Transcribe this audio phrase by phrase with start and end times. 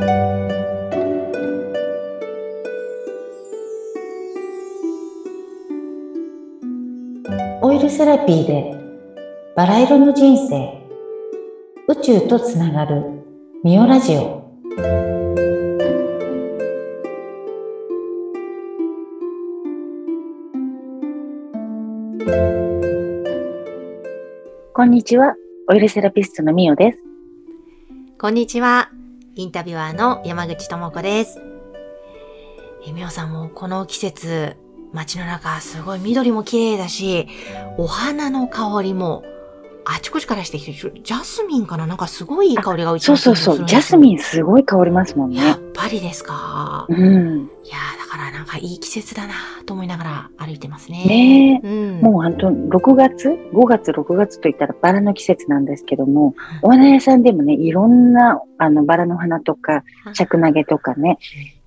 [0.00, 0.02] オ
[7.72, 8.76] イルセラピーで
[9.56, 10.78] バラ色の人生。
[11.88, 13.02] 宇宙とつながる
[13.64, 14.38] ミオラジオ。
[24.72, 25.34] こんにちは。
[25.68, 27.00] オイルセラピストのミオです。
[28.16, 28.92] こんにちは。
[29.38, 31.40] インタビュアーの山口智子です。
[32.84, 34.56] えみおさんもこの季節、
[34.92, 37.28] 街の中すごい緑も綺麗だし、
[37.76, 39.22] お花の香りも
[39.90, 41.86] あちこちからしてきて、ジャスミンかな？
[41.86, 46.86] なんかすごいいい香りがうちそうそうそうジャスミンすごい香りますもんねやっぱりですか？
[46.88, 46.96] うん
[47.64, 49.34] いやーだからなんかいい季節だな
[49.66, 51.04] と思いながら歩いてますね。
[51.04, 52.00] ねえうん。
[52.00, 59.84] もう本当6月 ?5 月、6月といったらバラの季節なんですけども、お花屋さんでもね、いろんなあのバラの花とか、
[60.14, 61.18] 尺投げとかね、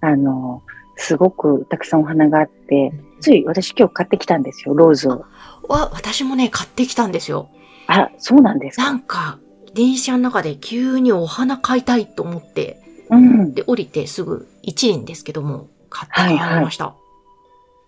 [0.00, 0.62] あの、
[0.96, 5.24] すごくたくさんお花があって、つい私今日買ってきたんですよ、ローズを。
[5.68, 7.48] わ、私もね、買ってきたんですよ。
[7.86, 8.82] あ、そうなんですか？
[8.84, 9.38] なんか、
[9.74, 13.54] 電車の中で急にお花買いたいと思って、うん。
[13.54, 16.94] で、降りてすぐ一輪ですけども、買って帰りました。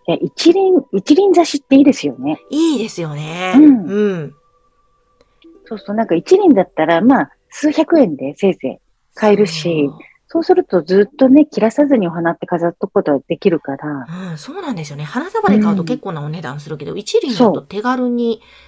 [0.06, 2.40] いや一輪、一輪挿しっていいですよね。
[2.50, 3.55] いいですよね。
[3.56, 4.34] うんうん。
[5.66, 9.90] そうそう、なんか一輪だったら、まあ、数百円でせいぜい買えるし、
[10.28, 14.30] そうするとずっとね、切らさずにお花って飾っとくことができるから、そう。
[14.30, 15.05] うん、そうなんですよね。
[15.05, 18.67] 花束で買うと結構なお値段するけど、一輪だと手軽にうん。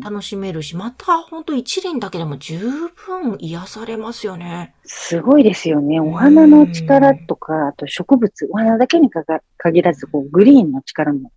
[0.00, 4.74] 楽しめるし、またほんと一輪だけでも十分癒されますよね。
[4.84, 6.00] すごいですよね。
[6.00, 9.10] お花の力とか、あと植物、お花だけに
[9.56, 11.32] 限らず、こう、グリーンの力も、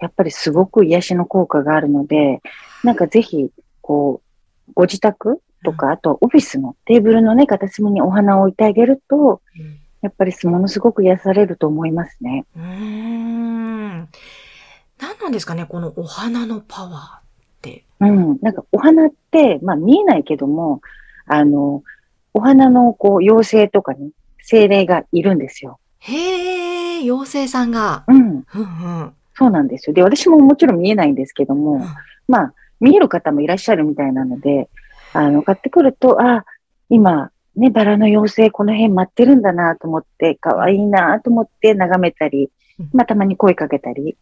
[0.00, 2.40] やっぱりすごく癒しの効果があるので、
[2.84, 4.22] なんかぜひ、こ
[4.68, 12.46] う、ご自宅とか、あとオフィスのテーブルのね、片隅にお花を置いてあげると、うんやっぱりものすごく癒されると思いますね。
[12.56, 14.08] うーん。
[15.00, 17.27] 何なんですかね、このお花のパワー。
[18.00, 18.38] うん。
[18.40, 20.80] なんかお花って、まあ見えないけども、
[21.26, 21.82] あの、
[22.34, 25.78] お花のこう、妖精とかに、精霊がいるんですよ。
[26.00, 28.04] へー、妖精さんが。
[28.08, 28.18] うん。
[28.18, 28.62] うんう
[29.04, 29.12] ん。
[29.34, 29.94] そうなんですよ。
[29.94, 31.84] で、私ももちろん見えないんですけども、
[32.28, 34.68] まあ、見える方もいらっしゃるみたいなので、
[35.12, 36.44] あの、買ってくると、あ、
[36.88, 44.16] 今、ね、バラの妖精この辺待ってるんだなと思って、可愛いなと思って眺めたりうん、まあ、たまに声かけたり、うん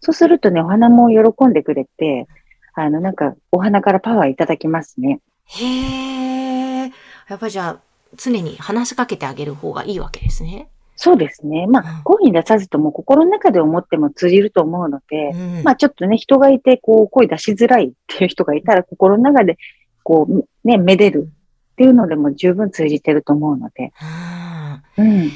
[0.00, 2.26] そうするとね、お花も喜んでくれて、
[2.74, 5.20] あの、なんか、お花からパワーいただきますね。
[5.46, 6.92] へー。
[7.28, 7.80] やっぱりじゃあ、
[8.16, 10.68] 常に話しかけてあげる方がいいわけですね。
[10.96, 11.66] そうですね。
[11.66, 19.58] まうんあ、声に出さずとも心の中で思っても通じると思うので、うんまあちょっとね、人がいて、こう、声出しづらいっていう人がいたら、心の中で、
[20.02, 21.28] こう、ね、めでる
[21.72, 23.92] っていうのでも十分通じてると思うので。
[24.98, 25.14] うんうん。
[25.24, 25.30] いや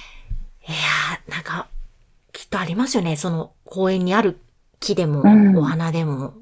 [1.26, 1.68] ー、なんか、
[2.32, 3.16] きっとありますよね。
[3.16, 4.38] その公園にある
[4.78, 6.34] 木でも、うんお花でも、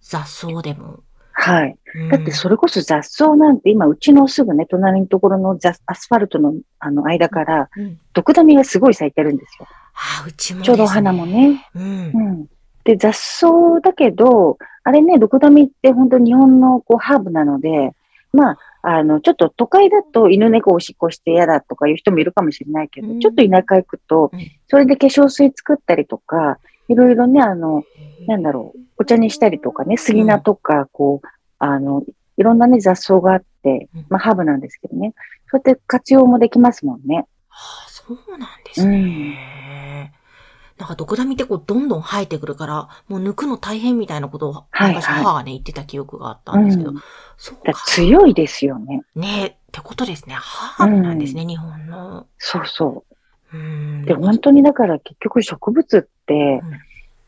[0.00, 1.00] 雑草でも。
[1.32, 1.76] はい。
[1.94, 9.66] うんだってそれこそ雑草なんて今、うちのすぐね、隣のところの雑アスファルトのあの間から、うん毒ダミがすごい咲いてるんですよ。
[9.94, 11.26] あー、うちも、ちょうどお花も。
[11.26, 11.66] ね。
[11.74, 12.18] うんう。
[12.32, 12.46] ん。
[12.84, 13.48] で、雑草
[13.82, 17.92] だけど、あれね、毒ダミって本当日本のこうハーブなので、
[18.32, 26.58] まあ、あの、ちょっと都会だと犬猫おしっこして嫌だとかいう人もいるかもしれないけど、うんちょっと田舎行くとうん、それで化粧水作ったりとか、
[26.90, 27.84] いろいろね、あの、
[28.26, 31.26] なんだろう、お茶にしたりとかね、杉菜とか、こう、
[31.60, 32.02] あの、
[32.36, 35.14] いろんなね、雑草があってうん、まあ、ハーブなんですけどね。
[35.50, 37.28] そうやって活用もできますもんね。
[37.48, 37.54] あ
[37.86, 40.14] あ、そうなんですね。
[40.78, 47.02] なんか、毒ダミってこう、どんどん生えてくるから、もう抜くの大変みたいなことを、はい昔母がね、言ってた記憶があったんですけど、うん
[47.36, 47.84] そうだか。
[47.86, 49.02] 強いですよね。
[49.14, 50.34] ねってことですね。
[50.34, 52.26] ハーブなんですね、日本の。
[52.38, 53.04] そうそ
[53.52, 53.56] う。
[53.56, 53.89] うん。
[54.10, 56.60] で、本当にだから結局植物って、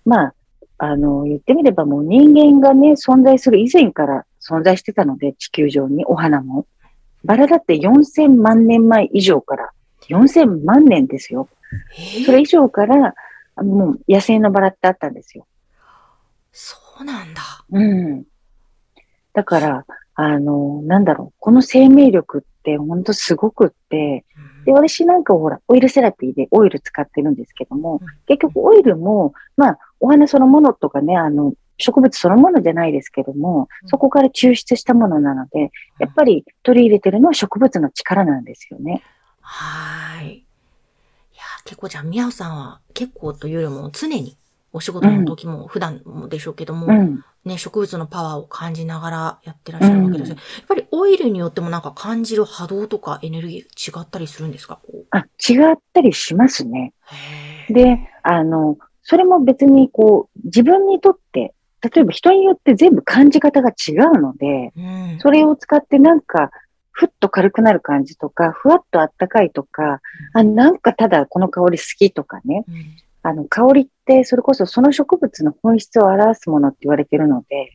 [0.04, 0.34] まあ、
[0.78, 6.66] あの、言ってみればもう人間がね、存在する以前から存在してたので、地球上にお花も。
[7.22, 9.70] バラだって4000万年前以上から、
[10.08, 11.48] 4000万年ですよ。
[11.96, 13.14] えーそれ以上から、
[13.54, 15.46] もう野生のバラってあったんですよ。
[16.50, 17.42] そうなんだ。
[17.70, 18.24] うん。
[19.34, 24.24] だから、あの、なんだろう、この生命力って本当すごくって、
[24.64, 39.02] で、私なんかほら、オイルセラピーでオイル使ってるんですけどもうん、結局オイルも、まあ、お花そのものとかね、あの、植物そのものじゃないですけどもうん、そこから抽出したものなので、やっぱり取り入れてるのは植物の力なんですよね。
[39.40, 40.32] はーい。
[40.34, 40.44] い
[41.34, 44.36] やー、結構じゃあ、みやさんは結構というよりも常に
[44.72, 47.20] お仕事の時も普段もでしょうけども、うん。
[47.44, 50.36] ね、植物のパワーを感じながらやってらっしゃるわけですよ。
[50.36, 54.78] やっぱりオイルによってもなんか感じる波動とかエネルギー違ったりするんですか？
[54.86, 56.92] こあ、違ったりしますね。
[57.68, 61.52] で、あの、それも別にこう、自分にとって、
[61.82, 65.18] 例えば人によって全部感じ方が違うので、うん。
[65.20, 66.52] それを使ってなんか、
[66.92, 70.00] ふっと軽くなる感じとか、ふわっとあったかいとか、
[70.32, 72.64] あ、なんかただこの香り好きとかね。
[73.24, 77.72] うんあの、香りってそれこそその植物の本質を表すものって言われてるので、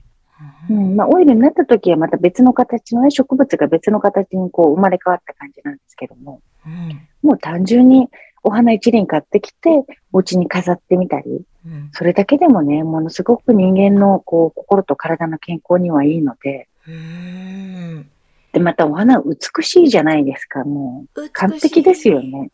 [0.70, 7.08] うん、まあオイルになった時はまた別の形のね、植物が別の形にこう生まれ変わった感じなんですけども、うん。
[7.24, 8.10] もう単純に
[8.44, 11.90] お花一輪買ってきて、お家に飾ってみたり、うん。
[11.94, 18.10] それだけでもね、ものすごく人間のこう心と体の健康にはいいので、うん
[18.54, 21.30] で、またお花美しいじゃないですか、もう。
[21.32, 22.28] 完璧ですよね。
[22.30, 22.48] いや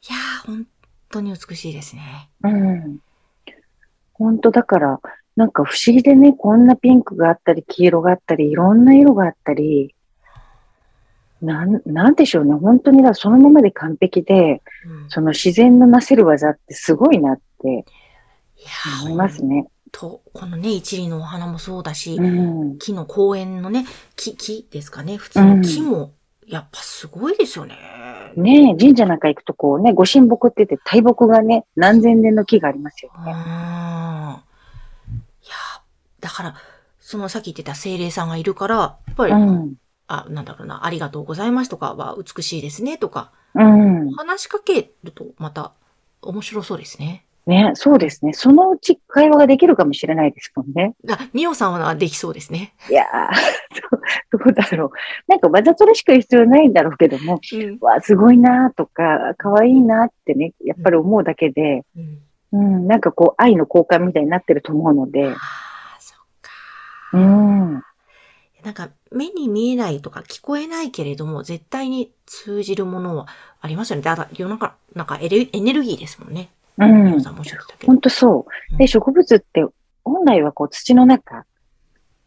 [0.46, 0.68] ー、本
[1.14, 2.30] 当に美しいですね。
[2.44, 3.00] うん。
[4.14, 5.00] 本当だから、
[5.36, 9.96] なんか不思議でね、こんなピンクがあったり、黄色があったり、いろんな色があったり、
[11.42, 12.54] なん、なんでしょうね。
[12.54, 17.86] 本当にだ、そのままで完璧で、うんその自然のなせる技ってすごいなって
[18.58, 19.68] いやー思いますね。
[19.92, 22.78] と、このね、一輪のお花もそうだし、うん。
[22.80, 23.86] 木の公園のね、
[24.16, 25.18] 木、木ですかね。
[25.18, 26.14] 普通の木も、
[26.48, 27.76] やっぱすごいですよね。
[28.36, 33.24] ねえ、神社なんか行くとこうね、ご神木って言って大木がね、何千年の木がありますようん。
[33.24, 33.32] いね。
[33.34, 36.56] やーだから、
[37.00, 39.76] そのさっき言ってた精霊さんがいるから、やっぱり、うん。
[40.08, 44.12] あ、なんだろうな、ありがとうございますとかは美しいですねとか、うん。
[44.14, 45.74] 話しかけるとまた
[46.22, 47.26] 面白そうですね。
[47.46, 48.32] ね、そうですね。
[48.34, 50.96] そのうち会話ができるかもしれないですもんね。
[51.10, 52.74] あ、ミオさんはできそうですね。
[52.90, 53.08] いやー、
[54.38, 54.92] どうだろう。
[55.28, 57.78] なんかわざとらしく必要ないんだろうけども、うん。
[57.82, 62.20] わあ、すごいなーとか、可愛いなーってね、やっぱり思うだけで、うん、
[62.54, 66.52] うん、なんかこう、愛の交換みたいになってると思うのであ、あ、そっか。
[67.14, 67.84] うん、
[68.64, 73.28] なんか、目に見えないとか聞こえないけれども、絶対に通じるものは
[73.60, 74.02] ありますよね。
[74.02, 76.50] だから、世の中、なんかエレエネルギーですもんね。
[76.78, 78.00] うんミオさ、んもおっしゃってたけどほん。
[78.00, 78.78] とそう。
[78.78, 79.66] で、植物って、
[80.04, 81.46] 本来はこう、土の中、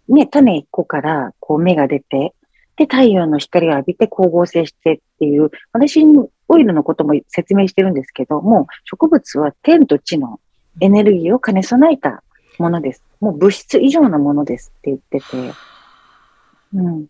[0.08, 2.34] ね、種一個からこう芽が出て、
[2.76, 6.04] で、太陽の光を浴びて光合成してっていう、私、
[6.48, 10.40] オイルのことも説明してるんですけども、植物は天と地の
[10.80, 12.22] エネルギーを兼ね備えた
[12.58, 13.02] ものです。
[13.20, 15.52] もう物質以上のものですって言ってて、
[16.74, 17.06] うん。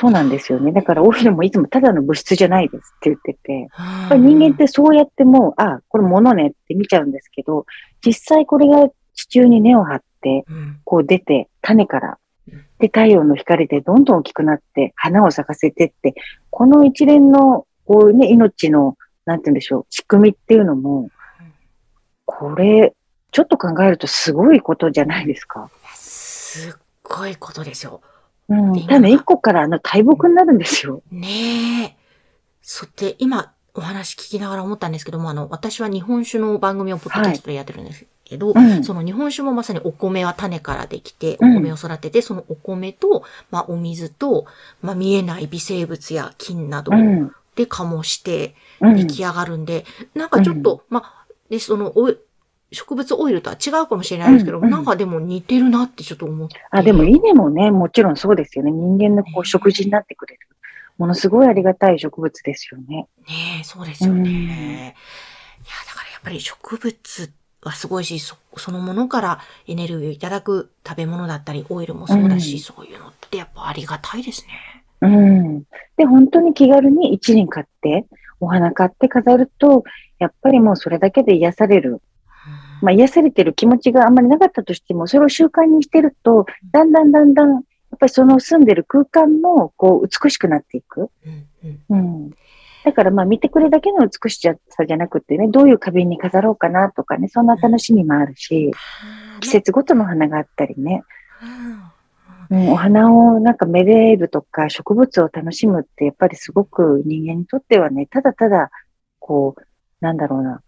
[0.00, 0.70] そうなんですよね。
[0.70, 7.66] だからオイルもいつもただの物質じゃないですって言ってて、ややっぱり人間ってそうやってもう、あ、これ物ねって見ちゃうんですけど、
[8.06, 16.14] 実際これが地中に根を張って、うん、こう出て、種からうん、で、太陽の光でどんどん大きくなって、花を咲かせてって、
[16.50, 21.10] この一連の、こうね、命の、なんて言うんでしょう、仕組みっていうのも、
[22.24, 22.94] これ、
[23.32, 25.70] ちょっと考えるとすごいことじゃないですか。
[25.94, 26.72] すっ
[27.02, 28.00] ごいことですよ。
[28.04, 28.17] う
[28.54, 28.72] ん。
[28.72, 31.02] で種一個からあの大木になるんですよ。
[31.10, 31.96] ねえ。
[32.62, 44.46] そって、今、お話聞きながら思ったんですけども、あの、私は日本酒の番組をポッドキャストでやってるんですけど、うんその日本酒もまさにお米は種からできて、おうん米を育てて、そのお米と、まあ、お水と、
[44.82, 47.32] まあ、見えない微生物や菌などうん。
[47.56, 49.06] で醸してうん出。
[49.06, 49.84] 来上がるんで、
[50.14, 52.18] なんかちょっと、まあ、で、その、おい
[52.70, 56.56] 植物オイルとは違うかもしれないですけど、うんうんなんかでも似てるなってちょっと思って。
[56.70, 58.70] あ、でも稲もね、もちろんそうですよね。
[58.70, 60.40] 人間のこう食事になってくれる。
[60.98, 63.06] ものすごいありがたい植物ですよね。
[63.28, 64.20] ねえ、そうですよね。
[64.20, 67.32] うんいや、だからやっぱり植物
[67.62, 74.84] はすごいし、そそのものからエネルギーをいただく食べ物だったり、オイルもそうだし、うんそういうのってやっぱありがたいですね。
[75.00, 75.62] うん。
[75.96, 78.06] で、本当に気軽に一輪買って、
[78.40, 79.84] お花買って飾ると、
[80.18, 82.00] やっぱりもうそれだけで癒される。
[82.82, 87.62] まあ癒されてる気持ちがあんまりなかったとしても、それを習慣にしてると、だんだんだんだん、やっ
[87.98, 91.10] ぱりその住んでる空間も、こう、美しくなっていく。
[91.24, 91.46] うん
[91.90, 91.96] うんう
[92.28, 92.30] ん。
[92.84, 98.72] だからまあ見てくれだけの美しさじゃなくてね、どういう花瓶に飾ろうかなとかね、そんな楽しみもあるし、
[99.40, 101.02] 季節ごとの花があったりね、
[102.50, 108.70] うん、お花をなんかめでるとか植物を楽しむってやっぱりすごく人間にとってはね、ただただ、
[109.18, 109.62] こう、
[110.00, 110.62] なんだろうな、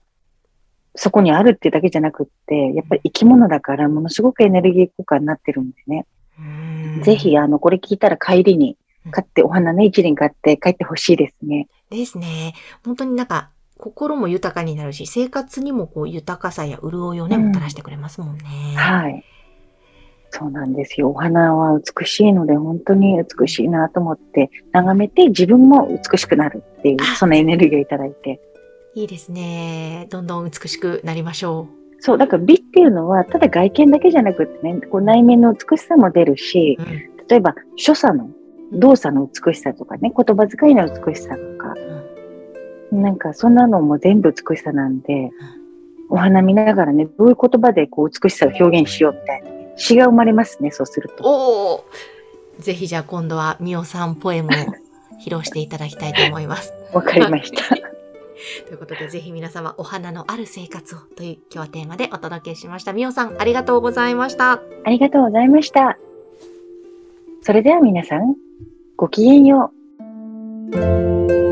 [0.94, 6.06] そこにあるってだけじゃなくって、やっぱり生き物だからものすごくエネルギー効果になってるんでね、
[6.38, 8.76] うんぜひあの、これ聞いたら帰りに
[9.10, 11.68] 買って、お花ね、一輪買って帰ってほしいですね。
[11.90, 12.54] ですね。
[12.84, 18.44] 本当になんか、心も豊かになるし、生活にもこう豊かさや潤いをね、うんもたらしてくれますもんね。
[18.76, 19.24] はい。
[20.30, 21.10] そうなんですよ。
[21.10, 28.40] お花は美しいので、本当に美しいなと思って、眺めて自分も美しくなるっていう、そのエネルギーをいただいて。
[28.94, 30.06] いいですね。
[30.10, 31.68] どんどん美しくなりましょ
[32.00, 38.28] そう、だから美っていうのは、ただ外見だけじゃなくてね、こう内面の美しさも出るし、うん例えば所作の
[38.72, 41.74] 動作の美しさとかね、言葉遣いの美しさとか、
[42.90, 45.30] なんかそんなのも全部美しさなんで、
[46.08, 51.22] お花見ながらね、どういう言葉でこう美しさを表現しようみたいな、詩が生まれますね、そうすると。
[51.22, 51.84] おお
[52.58, 54.50] ぜひじゃあ今度はみおさんポエムを
[55.24, 56.74] 披露していただきたいと思います。
[56.92, 57.99] わかりました。
[58.66, 62.92] ということで、ぜひ皆様、お花のある生活をという今日はテーマでお届けしました。
[62.92, 64.62] みおさん、ありがとうございました。
[64.84, 65.98] ありがとうございました。
[67.42, 68.36] それでは皆さん、
[68.96, 69.72] ごきげんよ
[70.72, 71.49] う。